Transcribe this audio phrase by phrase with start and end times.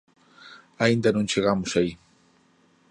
[0.83, 1.91] Aínda non chegamos aí.